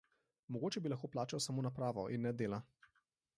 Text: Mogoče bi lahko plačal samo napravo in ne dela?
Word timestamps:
Mogoče 0.53 0.81
bi 0.85 0.91
lahko 0.93 1.09
plačal 1.17 1.43
samo 1.47 1.67
napravo 1.67 2.07
in 2.17 2.27
ne 2.29 2.33
dela? 2.43 2.61